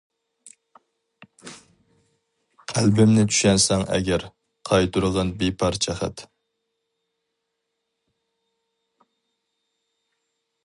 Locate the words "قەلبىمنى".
2.71-3.25